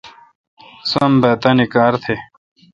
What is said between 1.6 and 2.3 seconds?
کار تھ۔